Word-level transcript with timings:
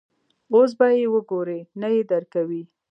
اوس 0.53 0.71
به 0.77 0.87
یې 0.97 1.05
وګورې، 1.13 1.59
نه 1.81 1.87
یې 1.95 2.01
درکوي. 2.11 2.61